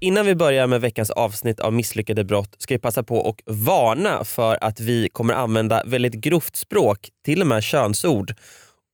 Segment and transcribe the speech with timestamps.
[0.00, 4.24] Innan vi börjar med veckans avsnitt av Misslyckade brott ska vi passa på att varna
[4.24, 8.34] för att vi kommer använda väldigt grovt språk, till och med könsord.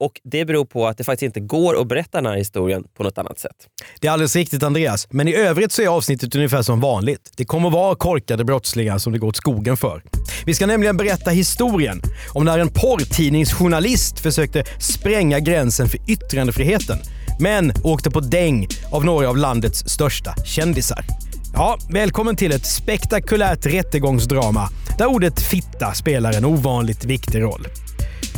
[0.01, 3.03] Och Det beror på att det faktiskt inte går att berätta den här historien på
[3.03, 3.57] något annat sätt.
[4.01, 7.33] Det är alldeles riktigt Andreas, men i övrigt så är avsnittet ungefär som vanligt.
[7.37, 10.03] Det kommer att vara korkade brottslingar som det går åt skogen för.
[10.47, 16.99] Vi ska nämligen berätta historien om när en porrtidningsjournalist försökte spränga gränsen för yttrandefriheten,
[17.39, 21.05] men åkte på däng av några av landets största kändisar.
[21.55, 24.69] Ja, välkommen till ett spektakulärt rättegångsdrama
[24.99, 27.67] där ordet fitta spelar en ovanligt viktig roll.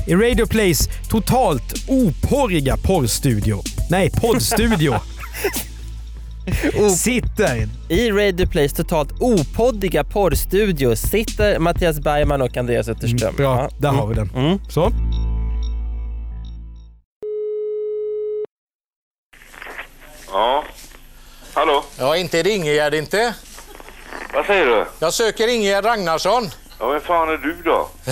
[0.07, 4.95] I Radio Plays totalt oporriga porrstudio, nej poddstudio,
[6.97, 13.35] sitter I Radio Plays totalt opoddiga porrstudio sitter Mattias Bergman och Andreas Utterström.
[13.37, 13.69] Bra, Ja.
[13.79, 14.31] där har vi den.
[14.37, 14.59] Mm.
[14.69, 14.93] Så.
[20.35, 20.65] Ja.
[21.53, 21.85] Hallå?
[21.99, 23.35] Ja, inte är det Ingegärd inte.
[24.33, 24.87] Vad säger du?
[24.99, 26.51] Jag söker Ingegärd Ragnarsson.
[26.79, 27.89] Ja, vem fan är du då?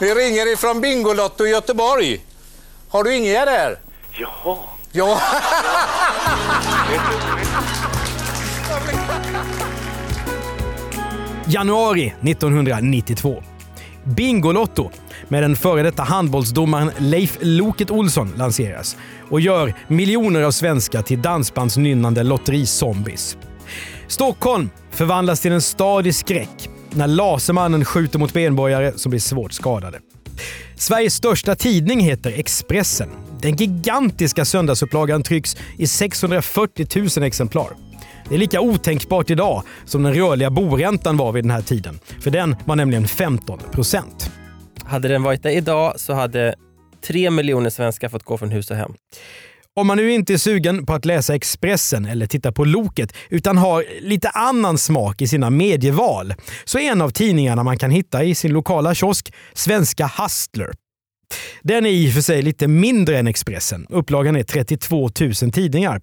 [0.00, 2.24] Vi ringer ifrån Bingolotto i Göteborg.
[2.90, 3.78] Har du Ingegärd där?
[4.12, 4.58] Jaha.
[4.92, 5.20] Ja.
[11.46, 13.42] Januari 1992.
[14.06, 14.90] Bingolotto
[15.28, 18.96] med den före detta handbollsdomaren Leif Loket Olsson lanseras
[19.30, 23.36] och gör miljoner av svenskar till dansbandsnynnande lotterizombies.
[24.08, 29.52] Stockholm förvandlas till en stad i skräck när Lasermannen skjuter mot benborgare som blir svårt
[29.52, 29.98] skadade.
[30.76, 33.08] Sveriges största tidning heter Expressen.
[33.40, 36.86] Den gigantiska söndagsupplagan trycks i 640
[37.18, 37.85] 000 exemplar.
[38.28, 41.98] Det är lika otänkbart idag som den rörliga boräntan var vid den här tiden.
[42.20, 44.30] För den var nämligen 15 procent.
[44.84, 46.54] Hade den varit det idag så hade
[47.06, 48.92] tre miljoner svenskar fått gå från hus och hem.
[49.76, 53.58] Om man nu inte är sugen på att läsa Expressen eller titta på Loket utan
[53.58, 56.34] har lite annan smak i sina medieval
[56.64, 60.72] så är en av tidningarna man kan hitta i sin lokala kiosk Svenska Hustler.
[61.62, 63.86] Den är i och för sig lite mindre än Expressen.
[63.88, 66.00] Upplagan är 32 000 tidningar.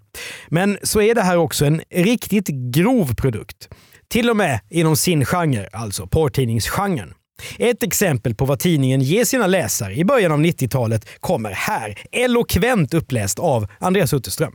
[0.48, 3.70] Men så är det här också en riktigt grov produkt.
[4.08, 7.14] Till och med inom sin genre, alltså porrtidningsgenren.
[7.58, 12.94] Ett exempel på vad tidningen ger sina läsare i början av 90-talet kommer här, elokvent
[12.94, 14.54] uppläst av Andreas Utterström.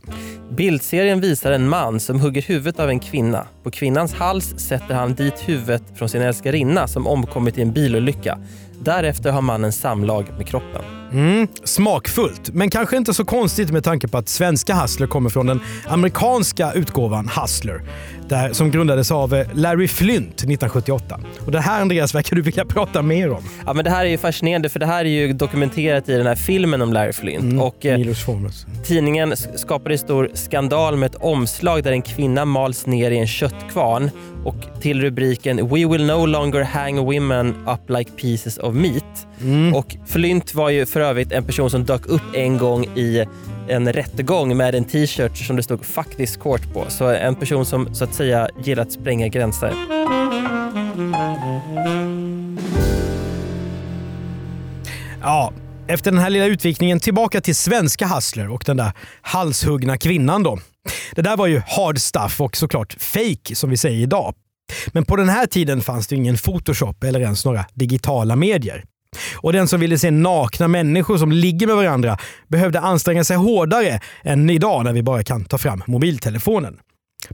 [0.57, 3.47] Bildserien visar en man som hugger huvudet av en kvinna.
[3.63, 8.39] På kvinnans hals sätter han dit huvudet från sin älskarinna som omkommit i en bilolycka.
[8.83, 10.81] Därefter har mannen samlag med kroppen.
[11.11, 15.45] Mm, smakfullt, men kanske inte så konstigt med tanke på att svenska Hustler kommer från
[15.45, 17.81] den amerikanska utgåvan Hustler,
[18.27, 21.19] där, som grundades av eh, Larry Flynt 1978.
[21.45, 23.43] Och det här Andreas verkar du vilja prata mer om.
[23.65, 26.27] Ja, men det här är ju fascinerande för det här är ju dokumenterat i den
[26.27, 27.61] här filmen om Larry Flint.
[27.61, 28.15] Och, eh.
[28.85, 34.11] Tidningen skapade stor skandal med ett omslag där en kvinna mals ner i en köttkvarn
[34.45, 39.27] och till rubriken “We will no longer hang women up like pieces of meat”.
[39.75, 43.25] Och Flint var ju för övrigt en person som dök upp en gång i
[43.69, 46.85] en rättegång med en t-shirt som det stod “Fuck this court” på.
[46.87, 49.73] Så en person som så att säga gillar att spränga gränser.
[55.21, 55.53] Ja,
[55.89, 58.91] efter den här lilla utvikningen tillbaka till svenska Hustler och den där
[59.21, 60.59] halshuggna kvinnan då.
[61.15, 64.33] Det där var ju hard stuff och såklart fake som vi säger idag.
[64.87, 68.83] Men på den här tiden fanns det ingen Photoshop eller ens några digitala medier.
[69.35, 72.17] Och den som ville se nakna människor som ligger med varandra
[72.47, 76.77] behövde anstränga sig hårdare än idag när vi bara kan ta fram mobiltelefonen.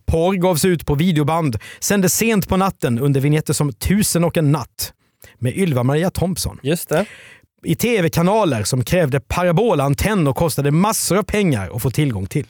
[0.06, 4.52] Porr gavs ut på videoband, sändes sent på natten under vignetter som Tusen och en
[4.52, 4.94] natt
[5.40, 7.06] med Ylva-Maria Thompson Just det
[7.66, 12.46] i tv-kanaler som krävde parabolantenn och kostade massor av pengar att få tillgång till.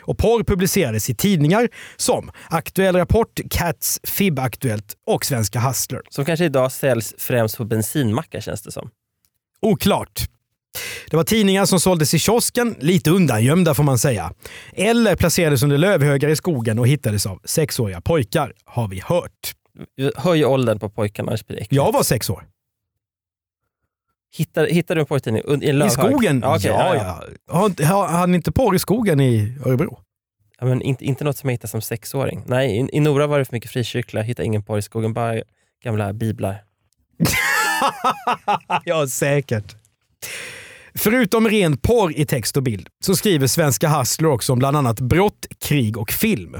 [0.00, 6.00] Och porr publicerades i tidningar som Aktuell Rapport, Cats, FIB Aktuellt och Svenska Hustler.
[6.08, 8.90] Som kanske idag säljs främst på bensinmackar känns det som.
[9.62, 10.20] Oklart.
[11.10, 14.32] Det var tidningar som såldes i kiosken, lite undangömda får man säga.
[14.72, 19.54] Eller placerades under lövhögar i skogen och hittades av sexåriga pojkar, har vi hört.
[20.16, 21.36] Höj åldern på pojkarna.
[21.68, 22.44] Jag var sex år.
[24.32, 25.90] Hittar, hittar du en pojktidning i en I lövhög?
[25.90, 26.40] skogen?
[26.42, 27.54] Ja, okej, ja, ja, ja.
[27.54, 30.00] Har, har, ni inte porr i skogen i Örebro?
[30.60, 32.42] Ja, men inte, inte något som jag hittade som sexåring.
[32.46, 34.22] Nej, i, i Nora var det för mycket frikyrkliga.
[34.22, 35.12] Jag hittade ingen porr i skogen.
[35.12, 35.42] Bara
[35.84, 36.62] gamla biblar.
[38.84, 39.76] ja, säkert.
[40.94, 45.00] Förutom ren porr i text och bild så skriver Svenska Hustler också om bland annat
[45.00, 46.56] brott, krig och film.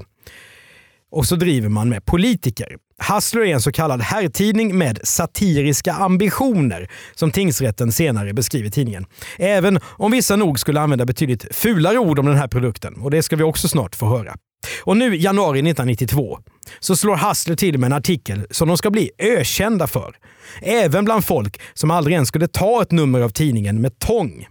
[1.11, 2.77] Och så driver man med politiker.
[3.09, 9.07] Hustler är en så kallad herrtidning med satiriska ambitioner, som tingsrätten senare beskriver tidningen.
[9.39, 12.95] Även om vissa nog skulle använda betydligt fulare ord om den här produkten.
[12.95, 14.35] Och det ska vi också snart få höra.
[14.83, 16.39] Och nu januari 1992
[16.81, 20.17] så slår Hustler till med en artikel som de ska bli ökända för.
[20.63, 24.47] Även bland folk som aldrig ens skulle ta ett nummer av tidningen med tång.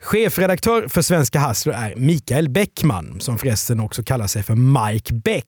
[0.00, 5.44] Chefredaktör för Svenska Hustler är Mikael Bäckman, som förresten också kallar sig för Mike Beck.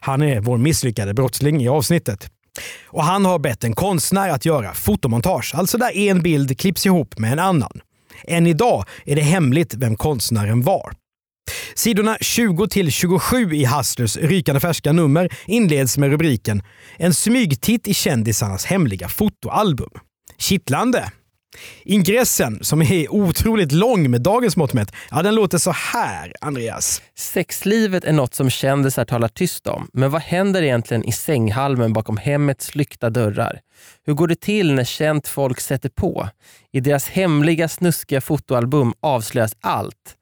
[0.00, 2.30] Han är vår misslyckade brottsling i avsnittet.
[2.86, 7.18] Och han har bett en konstnär att göra fotomontage, alltså där en bild klipps ihop
[7.18, 7.80] med en annan.
[8.24, 10.92] Än idag är det hemligt vem konstnären var.
[11.74, 16.62] Sidorna 20 till 27 i Hustlers rykande färska nummer inleds med rubriken
[16.96, 19.90] “En smygtitt i kändisarnas hemliga fotoalbum”.
[20.38, 21.10] Kittlande!
[21.84, 27.02] Ingressen, som är otroligt lång med dagens mått mätt, ja, den låter så här, Andreas.
[27.16, 32.16] Sexlivet är något som kändisar talar tyst om, men vad händer egentligen i sänghalmen bakom
[32.16, 33.60] hemmets lyckta dörrar?
[34.06, 36.28] Hur går det till när känt folk sätter på?
[36.72, 40.16] I deras hemliga snuskiga fotoalbum avslöjas allt.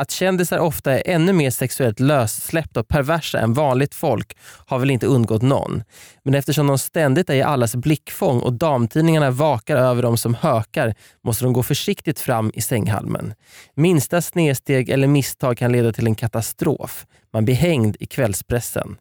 [0.00, 4.36] Att kändisar ofta är ännu mer sexuellt lössläppta och perversa än vanligt folk
[4.66, 5.82] har väl inte undgått någon.
[6.22, 10.94] Men eftersom de ständigt är i allas blickfång och damtidningarna vakar över dem som hökar
[11.24, 13.34] måste de gå försiktigt fram i sänghalmen.
[13.74, 17.06] Minsta snedsteg eller misstag kan leda till en katastrof.
[17.32, 18.96] Man blir hängd i kvällspressen.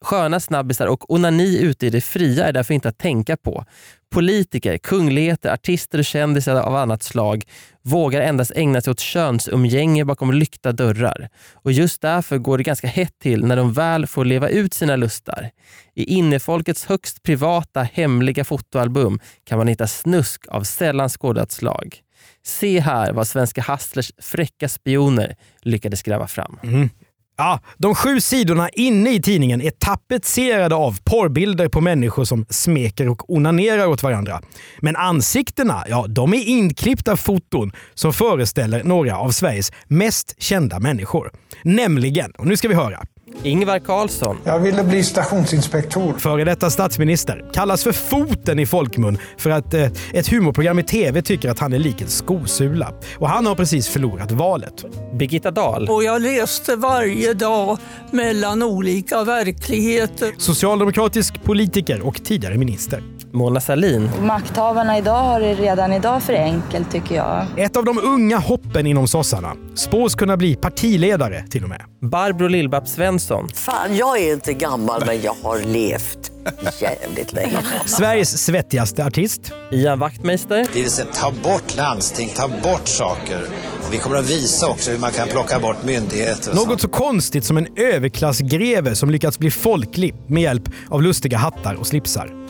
[0.00, 3.64] Sköna snabbisar och onani ute i det fria är därför inte att tänka på.
[4.10, 7.44] Politiker, kungligheter, artister och kändisar av annat slag
[7.82, 11.28] vågar endast ägna sig åt könsumgänge bakom lyckta dörrar.
[11.52, 14.96] Och just därför går det ganska hett till när de väl får leva ut sina
[14.96, 15.50] lustar.
[15.94, 22.02] I innefolkets högst privata, hemliga fotoalbum kan man hitta snusk av sällan skådat slag.
[22.44, 26.58] Se här vad svenska Hustlers fräcka spioner lyckades gräva fram.
[26.62, 26.90] Mm.
[27.40, 33.08] Ja, de sju sidorna inne i tidningen är tapetserade av porrbilder på människor som smeker
[33.08, 34.40] och onanerar åt varandra.
[34.80, 41.30] Men ansiktena, ja, de är inklippta foton som föreställer några av Sveriges mest kända människor.
[41.62, 43.02] Nämligen, och nu ska vi höra.
[43.42, 44.36] Ingvar Carlsson.
[44.44, 46.14] Jag ville bli stationsinspektor.
[46.18, 47.44] Före detta statsminister.
[47.52, 51.72] Kallas för foten i folkmun för att eh, ett humorprogram i tv tycker att han
[51.72, 52.92] är lik en skosula.
[53.16, 54.84] Och han har precis förlorat valet.
[55.18, 55.88] Birgitta Dahl.
[55.88, 57.78] Och jag reste varje dag
[58.10, 60.32] mellan olika verkligheter.
[60.38, 63.02] Socialdemokratisk politiker och tidigare minister.
[63.32, 64.10] Mona Sahlin.
[64.22, 67.46] Makthavarna idag har det redan idag för enkelt tycker jag.
[67.56, 69.54] Ett av de unga hoppen inom sossarna.
[69.74, 71.82] Spås kunna bli partiledare till och med.
[72.02, 73.48] Barbro Lill-Babs Svensson.
[73.54, 76.32] Fan, jag är inte gammal men jag har levt
[76.80, 77.56] jävligt länge.
[77.86, 79.52] Sveriges svettigaste artist.
[79.70, 80.66] Ian Wachtmeister.
[80.72, 83.40] Det vill säga ta bort landsting, ta bort saker.
[83.86, 86.54] Och vi kommer att visa också hur man kan plocka bort myndigheter.
[86.54, 91.74] Något så konstigt som en överklassgreve som lyckats bli folklig med hjälp av lustiga hattar
[91.74, 92.47] och slipsar.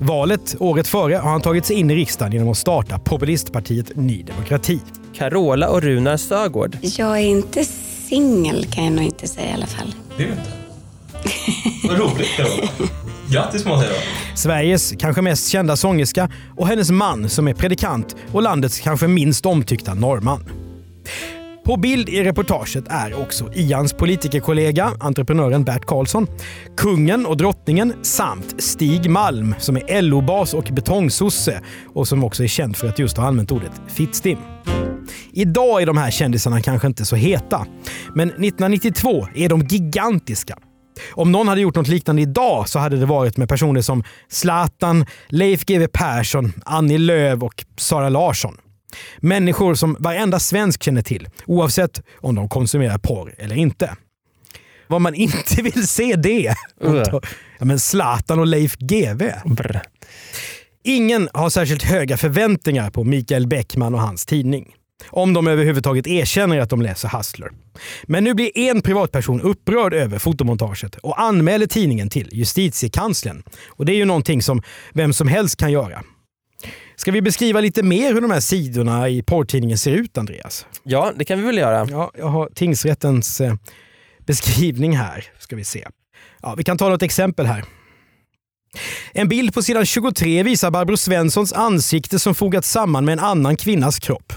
[0.00, 4.22] Valet året före har han tagit sig in i riksdagen genom att starta populistpartiet Ny
[4.22, 4.80] Demokrati.
[5.14, 6.76] Carola och Runar Sögård.
[6.80, 7.64] Jag är inte
[8.08, 9.94] singel kan jag nog inte säga i alla fall.
[10.16, 10.50] Det är du inte?
[11.88, 12.70] Vad roligt Carola.
[13.30, 13.94] Grattis måste jag
[14.38, 19.46] Sveriges kanske mest kända sångerska och hennes man som är predikant och landets kanske minst
[19.46, 20.44] omtyckta norrman.
[21.70, 26.26] På bild i reportaget är också Ians politikerkollega, entreprenören Bert Karlsson,
[26.76, 31.60] kungen och drottningen samt Stig Malm som är LO-bas och betongsosse
[31.94, 34.38] och som också är känd för att just ha använt ordet fittstim.
[35.32, 37.66] Idag är de här kändisarna kanske inte så heta,
[38.14, 40.58] men 1992 är de gigantiska.
[41.12, 45.06] Om någon hade gjort något liknande idag så hade det varit med personer som Zlatan,
[45.28, 48.56] Leif GW Persson, Annie Lööf och Sara Larsson.
[49.18, 53.96] Människor som varenda svensk känner till, oavsett om de konsumerar porr eller inte.
[54.86, 56.54] Vad man inte vill se det.
[57.58, 59.32] Ja, men Zlatan och Leif GW.
[60.84, 64.74] Ingen har särskilt höga förväntningar på Mikael Bäckman och hans tidning.
[65.08, 67.50] Om de överhuvudtaget erkänner att de läser Hustler.
[68.02, 73.42] Men nu blir en privatperson upprörd över fotomontaget och anmäler tidningen till justitiekanslern.
[73.66, 76.02] Och det är ju någonting som vem som helst kan göra.
[77.00, 80.66] Ska vi beskriva lite mer hur de här sidorna i porrtidningen ser ut, Andreas?
[80.82, 81.86] Ja, det kan vi väl göra.
[81.90, 83.54] Ja, jag har tingsrättens eh,
[84.26, 85.24] beskrivning här.
[85.38, 85.86] Ska vi se.
[86.42, 87.64] Ja, vi kan ta något exempel här.
[89.12, 93.56] En bild på sidan 23 visar Barbro Svenssons ansikte som fogats samman med en annan
[93.56, 94.32] kvinnas kropp.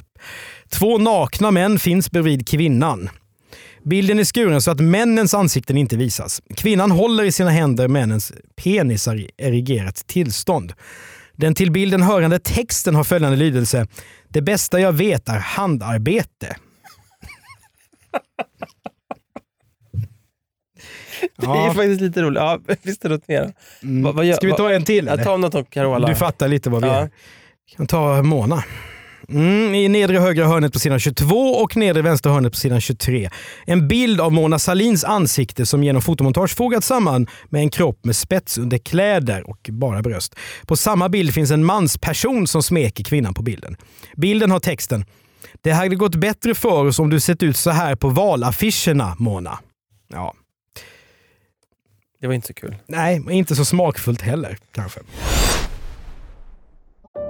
[0.69, 3.09] Två nakna män finns bredvid kvinnan.
[3.83, 6.41] Bilden är skuren så att männens ansikten inte visas.
[6.55, 10.73] Kvinnan håller i sina händer männens penisar i erigerat tillstånd.
[11.37, 13.87] Den till bilden hörande texten har följande lydelse.
[14.29, 16.55] Det bästa jag vet är handarbete.
[21.37, 22.37] Det är faktiskt lite roligt.
[22.39, 23.53] Ja, är det något mer?
[24.03, 25.05] Vad- vad gör- Ska vi ta vad- en till?
[25.05, 26.07] Ja, ta något om Carola.
[26.07, 26.95] Du fattar lite vad vi Ja.
[26.95, 27.09] är.
[27.69, 28.63] Vi kan ta Mona.
[29.29, 33.29] Mm, I nedre högra hörnet på sidan 22 och nedre vänstra hörnet på sidan 23.
[33.65, 38.15] En bild av Mona Salins ansikte som genom fotomontage fogats samman med en kropp med
[38.15, 40.35] spetsunderkläder och bara bröst.
[40.65, 43.77] På samma bild finns en mansperson som smeker kvinnan på bilden.
[44.17, 45.05] Bilden har texten
[45.61, 49.59] “Det hade gått bättre för oss om du sett ut så här på valaffischerna, Mona”.
[50.13, 50.33] Ja.
[52.21, 52.75] Det var inte så kul.
[52.87, 54.99] Nej, inte så smakfullt heller kanske.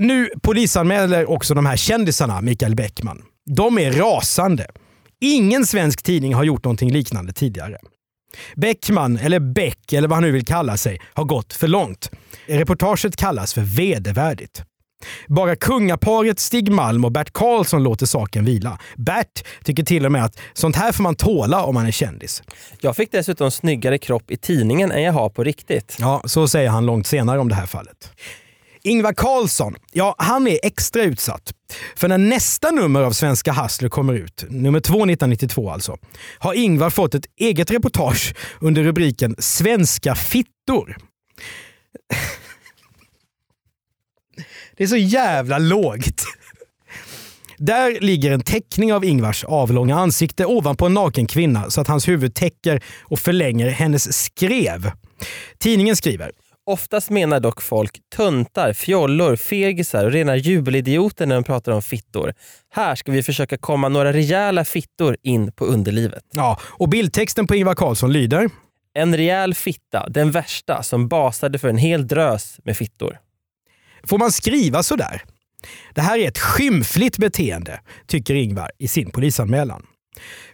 [0.00, 3.22] Nu polisanmäler också de här kändisarna Mikael Bäckman.
[3.46, 4.66] De är rasande.
[5.20, 7.76] Ingen svensk tidning har gjort någonting liknande tidigare.
[8.56, 12.10] Bäckman, eller Beck, eller vad han nu vill kalla sig, har gått för långt.
[12.46, 14.62] Reportaget kallas för vedervärdigt.
[15.28, 18.78] Bara kungaparet Stig Malm och Bert Karlsson låter saken vila.
[18.96, 22.42] Bert tycker till och med att sånt här får man tåla om man är kändis.
[22.80, 25.96] Jag fick dessutom snyggare kropp i tidningen än jag har på riktigt.
[26.00, 28.12] Ja, så säger han långt senare om det här fallet.
[28.88, 31.52] Ingvar Carlsson, ja han är extra utsatt.
[31.96, 35.96] För när nästa nummer av Svenska Hustler kommer ut, nummer två 1992 alltså,
[36.38, 40.96] har Ingvar fått ett eget reportage under rubriken “Svenska fittor”.
[44.76, 46.24] Det är så jävla lågt.
[47.58, 52.08] Där ligger en teckning av Ingvars avlånga ansikte ovanpå en naken kvinna så att hans
[52.08, 54.90] huvud täcker och förlänger hennes skrev.
[55.58, 56.30] Tidningen skriver
[56.68, 62.34] Oftast menar dock folk töntar, fjollor, fegisar och rena jubelidioter när de pratar om fittor.
[62.70, 66.24] Här ska vi försöka komma några rejäla fittor in på underlivet.
[66.32, 68.50] Ja, och bildtexten på Ingvar Carlsson lyder
[68.94, 73.18] En rejäl fitta, den värsta, som basade för en hel drös med fittor.
[74.04, 75.22] Får man skriva sådär?
[75.94, 79.86] Det här är ett skymfligt beteende, tycker Ingvar i sin polisanmälan.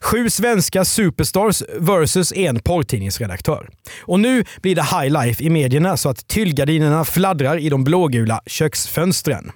[0.01, 3.69] Sju svenska superstars versus en porrtidningsredaktör.
[4.01, 8.41] Och nu blir det high life i medierna så att tyllgardinerna fladdrar i de blågula
[8.47, 9.53] köksfönstren.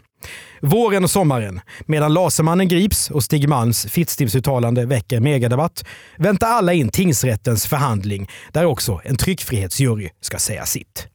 [0.62, 5.84] Våren och sommaren, medan Lasermannen grips och Stig Malms Fittstimsuttalande väcker megadebatt,
[6.16, 11.06] väntar alla in tingsrättens förhandling där också en tryckfrihetsjury ska säga sitt.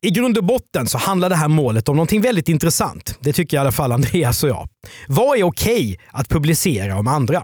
[0.00, 3.18] I grund och botten så handlar det här målet om någonting väldigt intressant.
[3.20, 4.68] Det tycker i alla fall Andreas och jag.
[5.08, 7.42] Vad är okej att publicera om andra?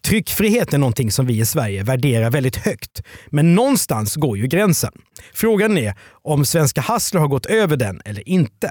[0.00, 3.02] Tryckfrihet är någonting som vi i Sverige värderar väldigt högt.
[3.26, 4.92] Men någonstans går ju gränsen.
[5.34, 8.70] Frågan är om Svenska Hustler har gått över den eller inte.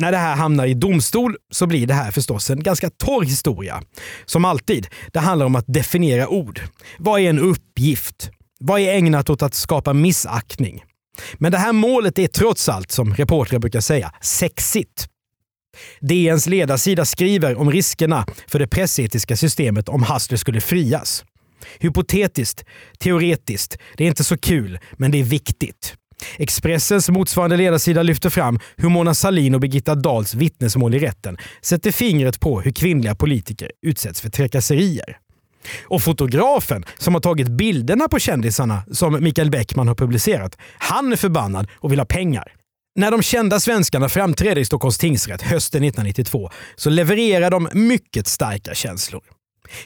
[0.00, 3.82] När det här hamnar i domstol så blir det här förstås en ganska torr historia.
[4.24, 6.60] Som alltid, det handlar om att definiera ord.
[6.98, 8.30] Vad är en uppgift?
[8.60, 10.84] Vad är ägnat åt att skapa missaktning?
[11.34, 15.08] Men det här målet är trots allt, som reportrar brukar säga, sexigt.
[16.00, 21.24] DNs ledarsida skriver om riskerna för det pressetiska systemet om Hassler skulle frias.
[21.78, 22.64] Hypotetiskt,
[22.98, 25.94] teoretiskt, det är inte så kul, men det är viktigt.
[26.36, 31.92] Expressens motsvarande ledarsida lyfter fram hur Mona Sahlin och Birgitta Dahls vittnesmål i rätten sätter
[31.92, 35.18] fingret på hur kvinnliga politiker utsätts för trakasserier.
[35.84, 41.16] Och fotografen som har tagit bilderna på kändisarna som Mikael Bäckman har publicerat, han är
[41.16, 42.52] förbannad och vill ha pengar.
[42.98, 48.74] När de kända svenskarna framträdde i Stockholms tingsrätt hösten 1992 så levererar de mycket starka
[48.74, 49.22] känslor.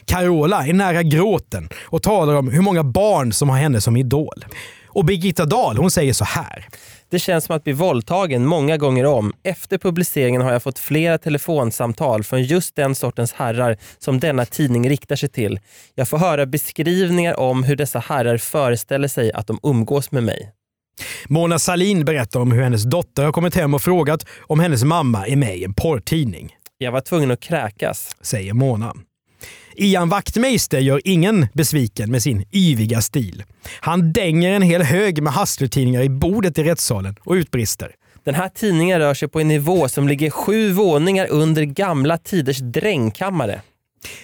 [0.05, 4.45] Carola är nära gråten och talar om hur många barn som har henne som idol.
[4.87, 6.67] Och Birgitta Dahl hon säger så här.
[7.09, 9.33] Det känns som att bli våldtagen många gånger om.
[9.43, 14.89] Efter publiceringen har jag fått flera telefonsamtal från just den sortens herrar som denna tidning
[14.89, 15.59] riktar sig till.
[15.95, 20.53] Jag får höra beskrivningar om hur dessa herrar föreställer sig att de umgås med mig.
[21.27, 25.27] Mona Salin berättar om hur hennes dotter har kommit hem och frågat om hennes mamma
[25.27, 26.55] är med i en porrtidning.
[26.77, 28.15] Jag var tvungen att kräkas.
[28.21, 28.93] Säger Mona.
[29.75, 33.43] Ian Wachtmeister gör ingen besviken med sin yviga stil.
[33.79, 37.91] Han dänger en hel hög med hustlertidningar i bordet i rättssalen och utbrister.
[38.23, 42.59] Den här tidningen rör sig på en nivå som ligger sju våningar under gamla tiders
[42.59, 43.61] drängkammare.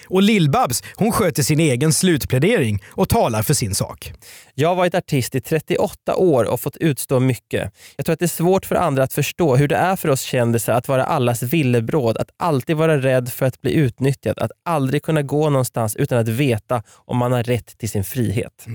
[0.08, 4.12] Och Lill-Babs, hon sköter sin egen slutplädering och talar för sin sak.
[4.54, 7.72] Jag har varit artist i 38 år och fått utstå mycket.
[7.96, 10.20] Jag tror att det är svårt för andra att förstå hur det är för oss
[10.20, 15.02] kändisar att vara allas villebråd, att alltid vara rädd för att bli utnyttjad, att aldrig
[15.02, 18.66] kunna gå någonstans utan att veta om man har rätt till sin frihet.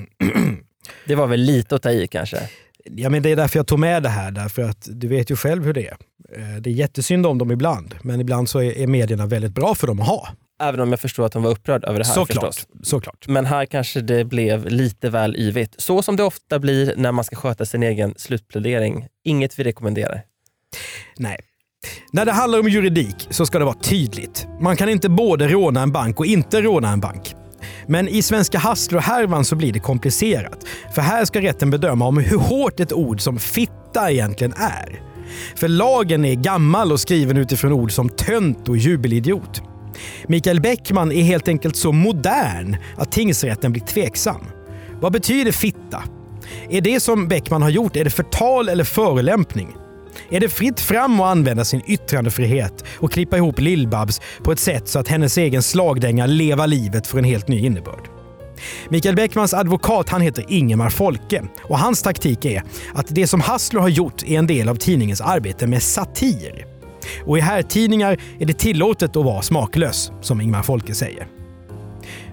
[1.08, 2.50] Det var väl lite att ta i kanske?
[2.84, 5.36] Ja, men det är därför jag tog med det här, därför att du vet ju
[5.36, 5.98] själv hur det är.
[6.36, 9.88] Eh, Det är jättesynd om dem ibland, men ibland så är medierna väldigt bra för
[9.88, 10.28] dem att ha.
[10.64, 12.68] Även om jag förstår att hon var upprörd över det här Såklart, förstås.
[12.84, 13.28] såklart.
[13.28, 15.76] Men här kanske det blev lite väl yvigt.
[15.78, 19.08] Så som det ofta blir när man ska sköta sin egen slutplädering.
[19.24, 20.22] Inget vi rekommenderar.
[21.18, 21.38] Nej.
[22.12, 24.48] När det handlar om juridik så ska det vara tydligt.
[24.62, 27.36] Man kan inte både råna en bank och inte råna en bank.
[27.88, 30.66] Men i Svenska Hustler-härvan så blir det komplicerat.
[30.96, 35.02] För här ska rätten bedöma om hur hårt ett ord som fitta egentligen är.
[35.56, 39.62] För lagen är gammal och skriven utifrån ord som tönt och jubelidiot.
[40.28, 44.46] Mikael Bäckman är helt enkelt så modern att tingsrätten blir tveksam.
[45.02, 46.04] Vad betyder fitta?
[46.70, 49.76] Är det som Bäckman har gjort, är det förtal eller förolämpning?
[50.30, 54.88] Är det fritt fram att använda sin yttrandefrihet och klippa ihop Lill-Babs på ett sätt
[54.88, 58.10] så att hennes egen slagdänga Leva livet för en helt ny innebörd?
[58.90, 63.82] Mikael Bäckmans advokat han heter Ingemar Folke och hans taktik är att det som Hassler
[63.82, 66.75] har gjort är en del av tidningens arbete med satir.
[67.26, 71.28] Och i herrtidningar är det tillåtet att vara smaklös, som Ingemar Folke säger.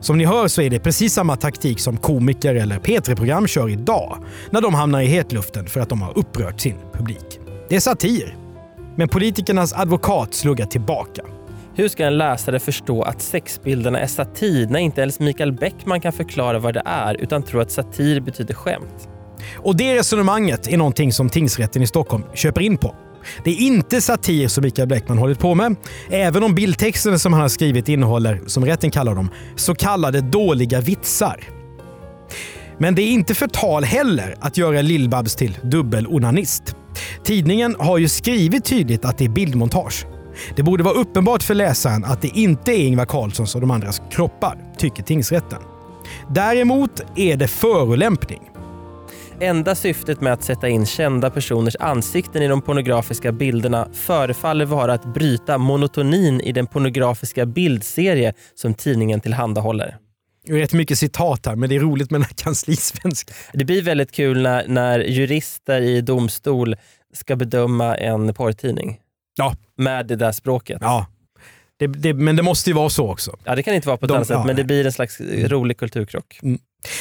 [0.01, 4.19] Som ni hör så är det precis samma taktik som komiker eller P3-program kör idag
[4.51, 7.41] när de hamnar i hetluften för att de har upprört sin publik.
[7.69, 8.37] Det är satir.
[8.97, 11.23] Men politikernas advokat sluggar tillbaka.
[11.75, 16.13] Hur ska en läsare förstå att sexbilderna är satir när inte ens Mikael Bäckman kan
[16.13, 19.09] förklara vad det är utan tror att satir betyder skämt?
[19.57, 22.95] Och det resonemanget är någonting som tingsrätten i Stockholm köper in på.
[23.45, 25.77] Det är inte satir som Mikael Bleckman hållit på med,
[26.11, 30.81] även om bildtexterna som han har skrivit innehåller, som rätten kallar dem, så kallade dåliga
[30.81, 31.41] vitsar.
[32.79, 36.77] Men det är inte förtal heller att göra Lill-Babs till dubbelonanist.
[37.25, 40.07] Tidningen har ju skrivit tydligt att det är bildmontage.
[40.57, 44.03] Det borde vara uppenbart för läsaren att det inte är Ingvar Carlssons och de andras
[44.11, 45.59] kroppar, tycker tingsrätten.
[46.31, 48.52] Däremot är det förolämpning.
[49.41, 54.93] Enda syftet med att sätta in kända personers ansikten i de pornografiska bilderna förefaller vara
[54.93, 59.97] att bryta monotonin i den pornografiska bildserie som tidningen tillhandahåller.
[60.47, 63.35] Det är rätt mycket citat här, men det är roligt med den här kanslisvenskan.
[63.53, 66.77] Det blir väldigt kul när, när jurister i domstol
[67.15, 68.99] ska bedöma en porrtidning.
[69.37, 69.57] Ja.
[69.77, 70.79] Med det där språket.
[70.81, 71.07] Ja.
[71.79, 73.37] Det, det, men det måste ju vara så också.
[73.45, 74.93] Ja, det kan inte vara på ett De- annat sätt, ja, men det blir en
[74.93, 76.41] slags rolig kulturkrock.
[76.43, 76.59] Mm.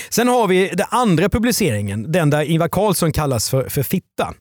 [0.09, 4.33] Sen har vi den andra publiceringen, den där Ingvar Carlsson kallas för, för fitta.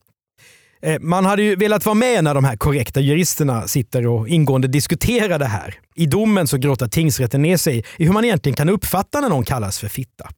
[0.83, 4.69] Eh, Man hade ju velat vara med när de här korrekta juristerna sitter och ingående
[4.69, 5.75] diskuterar det här.
[5.95, 9.45] I domen så grottar tingsrätten ner sig i hur man egentligen kan uppfatta när någon
[9.45, 10.29] kallas för fitta.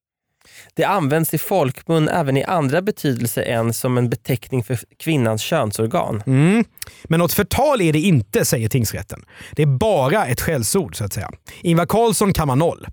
[0.75, 6.23] Det används i folkmun även i andra betydelser än som en beteckning för kvinnans könsorgan.
[6.27, 6.65] Mm.
[7.05, 9.25] Men något förtal är det inte, säger tingsrätten.
[9.53, 11.31] Det är bara ett skällsord så att säga.
[11.63, 12.87] Ingvar Carlsson kan man noll.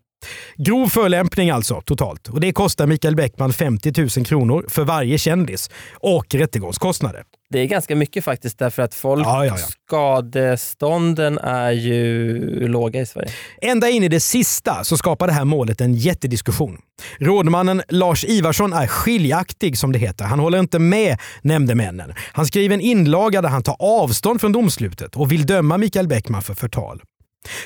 [0.56, 2.28] Grov förolämpning alltså, totalt.
[2.28, 7.24] Och det kostar Mikael Bäckman 50 000 kronor för varje kändis och rättegångskostnader.
[7.52, 9.66] Det är ganska mycket faktiskt därför att folk, Ja, ja, ja.
[9.86, 13.30] skadestånden är ju låga i Sverige.
[13.62, 16.78] Ända in i det sista så skapar det här målet en jättediskussion.
[17.20, 20.26] Rådmannen Lars Ivarsson är skiljaktig som det heter.
[20.26, 22.14] Han håller inte med nämndemännen.
[22.34, 26.42] Han skriver en inlaga där han tar avstånd från domslutet och vill döma Mikael Bäckman
[26.42, 27.02] för förtal.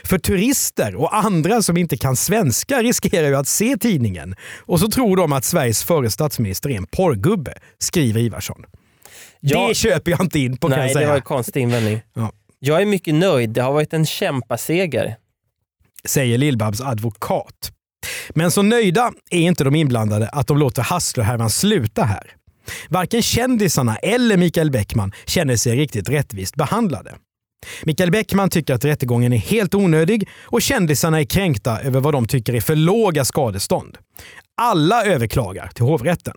[0.03, 4.87] För turister och andra som inte kan svenska riskerar ju att se tidningen och så
[4.87, 8.65] tror de att Sveriges förre statsminister är en porrgubbe, skriver Ivarsson.
[9.39, 9.67] Ja.
[9.67, 11.05] Det köper jag inte in på kan Nej, jag säga.
[11.05, 12.01] det var en konstig invändning.
[12.13, 12.31] Ja.
[12.59, 13.49] Jag är mycket nöjd.
[13.49, 15.15] Det har varit en kämpaseger.
[16.05, 17.71] säger Lill-Babs advokat.
[18.29, 22.31] Men så nöjda är inte de inblandade att de låter Hustler-härvan sluta här.
[22.89, 27.15] Varken kändisarna eller Mikael Bäckman känner sig riktigt rättvist behandlade.
[27.83, 32.27] Mikael Bäckman tycker att rättegången är helt onödig och kändisarna är kränkta över vad de
[32.27, 33.97] tycker är för låga skadestånd.
[34.57, 36.33] Alla överklagar till hovrätten.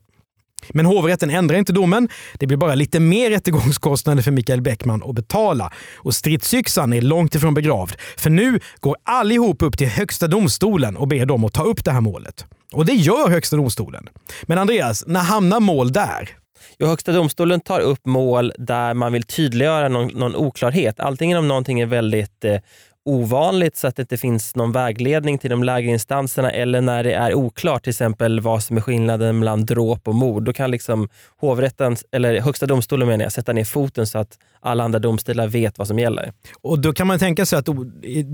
[0.68, 2.08] Men hovrätten ändrar inte domen.
[2.34, 5.72] Det blir bara lite mer rättegångskostnader för Mikael Bäckman att betala.
[5.96, 7.94] Och stridsyxan är långt ifrån begravd.
[8.16, 11.90] För nu går allihop upp till Högsta domstolen och ber dem att ta upp det
[11.90, 12.44] här målet.
[12.72, 14.08] Och det gör Högsta domstolen.
[14.42, 16.30] Men Andreas, när hamnar mål där?
[16.78, 21.00] Jo, Högsta domstolen tar upp mål där man vill tydliggöra någon, någon oklarhet.
[21.00, 22.58] Antingen om någonting är väldigt eh,
[23.06, 27.12] ovanligt så att det inte finns någon vägledning till de lägre instanserna eller när det
[27.12, 30.44] är oklart, till exempel vad som är skillnaden mellan dråp och mord.
[30.44, 34.84] Då kan liksom hovrätten, eller Högsta domstolen menar jag, sätta ner foten så att alla
[34.84, 36.32] andra domstolar vet vad som gäller.
[36.62, 37.68] Och Då kan man tänka sig att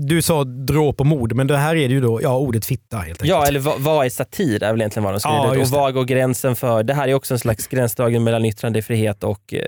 [0.07, 2.97] du sa dråp och mord, men det här är det ju då ja, ordet fitta
[2.97, 3.29] helt enkelt.
[3.29, 5.55] Ja, eller vad, vad är satir är väl egentligen vad de skriver.
[5.55, 9.23] Ja, och vad går gränsen för, det här är också en slags gränsdragning mellan yttrandefrihet
[9.23, 9.59] och eh,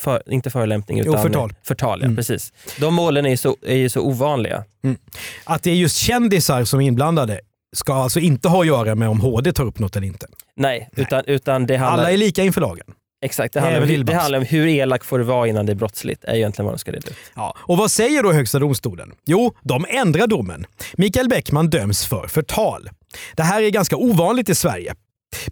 [0.00, 1.52] för, inte förolämpning Jo, utan förtal.
[1.62, 2.16] förtal ja, Mm.
[2.16, 2.52] precis.
[2.80, 4.64] De målen är ju så, är ju så ovanliga.
[4.84, 4.96] Mm.
[5.44, 7.40] Att det är just kändisar som är inblandade
[7.76, 10.26] ska alltså inte ha att göra med om HD tar upp något eller inte.
[10.56, 11.98] Nej, utan, utan det handlar...
[12.04, 12.86] Alla är lika inför lagen.
[13.24, 15.76] Exakt, det handlar, om, det handlar om hur elak får det vara innan det är
[15.76, 17.16] brottsligt, är egentligen vad de ska reda ut.
[17.34, 17.54] Ja.
[17.58, 19.12] Och vad säger då Högsta domstolen?
[19.26, 20.66] Jo, de ändrar domen.
[20.94, 22.90] Mikael Bäckman döms för förtal.
[23.36, 24.94] Det här är ganska ovanligt i Sverige.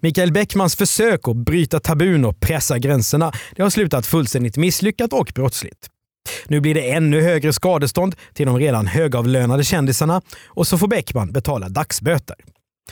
[0.01, 5.33] Mikael Bäckmans försök att bryta tabun och pressa gränserna det har slutat fullständigt misslyckat och
[5.35, 5.89] brottsligt.
[6.47, 11.33] Nu blir det ännu högre skadestånd till de redan högavlönade kändisarna och så får Bäckman
[11.33, 12.37] betala dagsböter.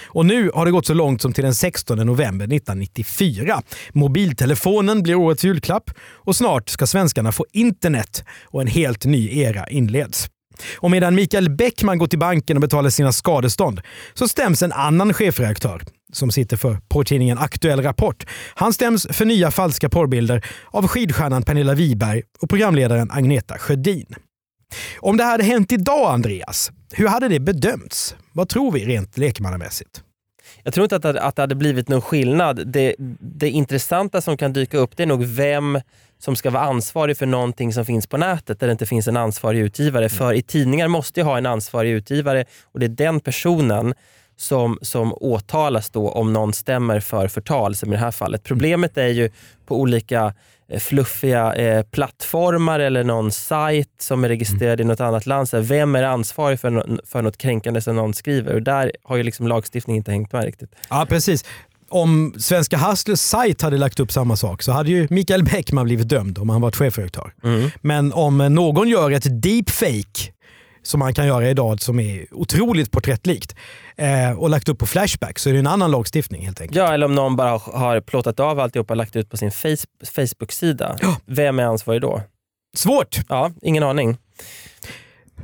[0.05, 3.62] Och nu har det gått så långt som till den 16 november 1994.
[3.92, 9.66] Mobiltelefonen blir årets julklapp och snart ska svenskarna få internet och en helt ny era
[9.66, 10.29] inleds.
[10.77, 13.81] Och medan Mikael Bäckman går till banken och betalar sina skadestånd
[14.14, 18.27] så stäms en annan chefredaktör som sitter för porrtidningen Aktuell Rapport.
[18.55, 24.14] Han stäms för nya falska porrbilder av skidstjärnan Pernilla Wiberg och programledaren Agneta Sjödin.
[24.99, 28.16] Om det hade hänt idag, Andreas, hur hade det bedömts?
[28.33, 30.03] Vad tror vi rent lekmannamässigt?
[30.62, 32.73] Jag tror inte att det, att det hade blivit någon skillnad.
[32.73, 35.81] Det, det intressanta som kan dyka upp det är nog vem
[36.19, 39.16] som ska vara ansvarig för någonting som finns på nätet där det inte finns en
[39.16, 40.09] ansvarig utgivare.
[40.09, 43.95] För i tidningar måste jag ha en ansvarig utgivare och det är den personen
[44.37, 48.42] som, som åtalas då om någon stämmer för förtal, som i det här fallet.
[48.42, 49.31] Problemet är ju
[49.66, 50.35] på olika
[50.68, 55.49] eh, fluffiga eh, plattformar eller någon sajt som är registrerad i något annat land.
[55.49, 58.55] Så här, vem är ansvarig för, no för något kränkande som någon skriver?
[58.55, 60.70] Och där har ju liksom lagstiftningen inte hängt med riktigt.
[60.90, 61.44] Ja, precis.
[61.88, 66.09] Om Svenska Hustlers sajt hade lagt upp samma sak så hade ju Mikael Bäckman blivit
[66.09, 67.33] dömd om han varit chefredaktör.
[67.81, 70.33] Men om någon gör ett deepfake
[70.87, 73.55] som man kan göra idag som är otroligt porträttlikt
[73.96, 76.77] eh, och lagt upp på Flashback så är det en annan lagstiftning helt enkelt.
[76.77, 79.77] Ja, eller om någon bara har- plåtat av alltihopa och lagt ut på sin face
[80.14, 80.96] Facebook-sida.
[81.27, 82.22] Vem är ansvarig då?
[82.77, 83.16] Svårt!
[83.29, 84.16] Ja, ingen aning.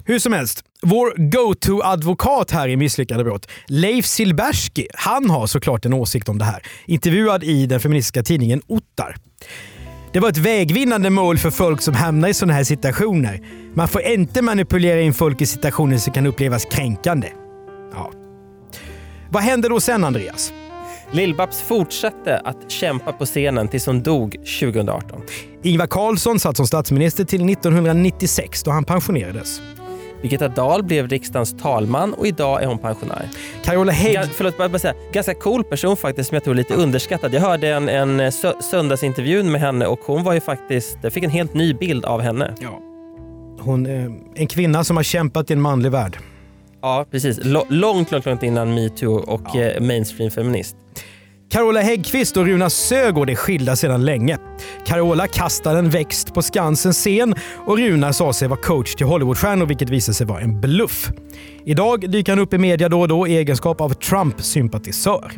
[0.05, 5.93] Hur som helst, vår go-to-advokat här i misslyckade brott, Leif Silbersky, han har såklart en
[5.93, 6.63] åsikt om det här.
[6.87, 9.17] Intervjuad i den feministiska tidningen Ottar.
[10.13, 13.41] Det var ett vägvinnande mål för folk som hamnar i sådana här situationer.
[13.75, 17.29] Man får inte manipulera in folk i situationer som kan upplevas kränkande.
[17.93, 18.11] Ja.
[19.31, 20.53] Vad hände då sen, Andreas?
[21.11, 25.23] Lill-Babs fortsatte att kämpa på scenen tills hon dog 2018.
[25.63, 29.61] Ingvar Carlsson satt som statsminister till 1996 då han pensionerades.
[30.23, 33.29] Birgitta Dahl blev riksdagens talman och idag är hon pensionär.
[33.65, 34.17] Carola Hägg...
[34.19, 34.95] Ga- förlåt, bara bara säga.
[35.13, 37.35] Ganska cool person faktiskt som jag tror är lite underskattad.
[37.35, 41.25] Jag hörde en, en sö- söndagsintervjun med henne och hon var ju faktiskt, jag fick
[41.25, 42.55] en helt ny bild av henne.
[42.61, 42.81] Ja.
[43.61, 46.17] Hon är en kvinna som har kämpat i en manlig värld.
[46.83, 47.39] Ja, precis.
[47.45, 50.77] Lo- långt, långt, långt innan metoo och eh, mainstream feminist.
[51.53, 54.39] Carola Häggkvist och Runa Sögaard är skilda sedan länge.
[54.87, 57.35] Carola kastade en växt på Skansens scen
[57.67, 61.11] och Runa sa sig vara coach till Hollywoodstjärnor vilket visade sig vara en bluff.
[61.65, 65.33] Idag dyker han upp i media då och då i egenskap av Trump-sympatisör.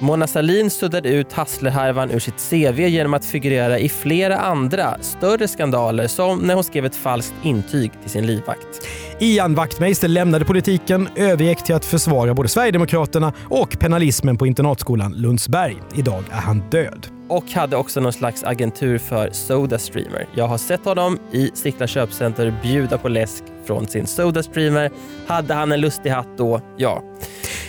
[0.00, 5.48] Mona Sahlin suddade ut Hassler-härvan ur sitt CV genom att figurera i flera andra större
[5.48, 8.86] skandaler som när hon skrev ett falskt intyg till sin livvakt.
[9.20, 15.76] Ian Wachtmeister lämnade politiken, övergick till att försvara både Sverigedemokraterna och penalismen på internatskolan Lundsberg.
[15.94, 17.06] Idag är han död.
[17.28, 20.28] Och hade också någon slags agentur för Sodastreamer.
[20.34, 24.90] Jag har sett honom i Sickla köpcenter bjuda på läsk från sin Sodastreamer.
[25.26, 26.60] Hade han en lustig hatt då?
[26.76, 27.02] Ja.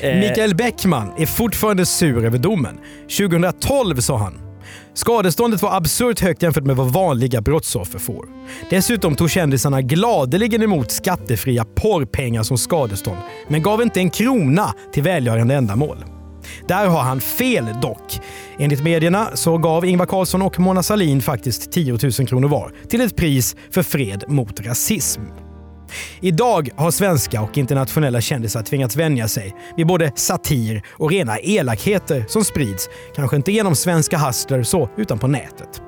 [0.05, 2.77] Eh, Mikael Bäckman är fortfarande sur över domen.
[3.17, 4.33] 2012 sa han
[4.93, 8.25] Skadeståndet var absurt högt jämfört med vad vanliga brottsoffer får.
[8.69, 15.03] Dessutom tog kändisarna gladeligen emot skattefria porrpengar som skadestånd, men gav inte en krona till
[15.03, 16.05] välgörande ändamål.
[16.67, 18.19] Där har han fel dock.
[18.59, 23.01] Enligt medierna så gav Ingvar Carlsson och Mona Sahlin faktiskt 10 000 kronor var till
[23.01, 25.21] ett pris för fred mot rasism.
[26.21, 32.25] Idag har svenska och internationella kändisar tvingats vänja sig vid både satir och rena elakheter
[32.27, 35.81] som sprids, kanske inte genom svenska hustler så, utan på nätet.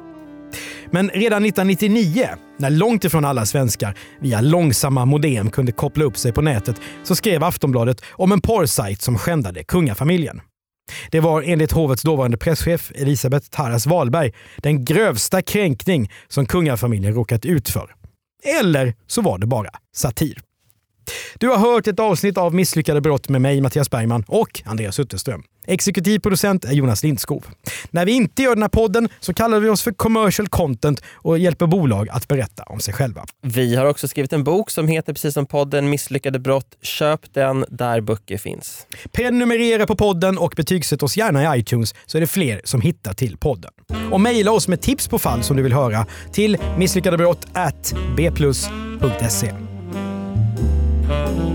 [0.91, 6.31] Men redan 1999, när långt ifrån alla svenskar via långsamma modem kunde koppla upp sig
[6.33, 10.41] på nätet, så skrev Aftonbladet om en porrsajt som skändade kungafamiljen.
[11.11, 17.45] Det var enligt hovets dåvarande presschef Elisabeth Tarras Wahlberg den grövsta kränkning som kungafamiljen råkat
[17.45, 17.96] ut för.
[18.43, 20.41] Eller så var det bara satir.
[21.37, 25.43] Du har hört ett avsnitt av Misslyckade brott med mig, Mattias Bergman och Andreas Utterström.
[25.67, 27.45] Exekutiv producent är Jonas Lindskov.
[27.91, 31.39] När vi inte gör den här podden så kallar vi oss för commercial content och
[31.39, 33.25] hjälper bolag att berätta om sig själva.
[33.41, 36.77] Vi har också skrivit en bok som heter precis som podden Misslyckade brott.
[36.81, 38.87] Köp den där böcker finns.
[39.11, 43.13] Prenumerera på podden och betygsätt oss gärna i iTunes så är det fler som hittar
[43.13, 43.71] till podden.
[44.11, 47.47] Och mejla oss med tips på fall som du vill höra till misslyckadebrott
[48.15, 49.66] bplus.se.
[51.07, 51.46] Thank you.